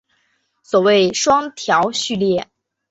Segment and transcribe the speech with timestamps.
[0.63, 2.49] 所谓双调序列。